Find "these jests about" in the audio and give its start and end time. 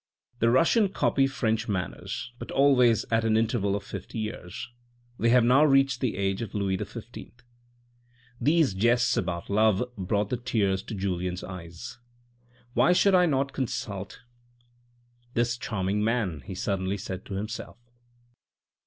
8.41-9.47